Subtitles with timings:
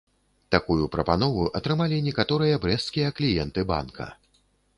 [0.53, 4.11] Такую прапанову атрымалі некаторыя брэсцкія кліенты банка.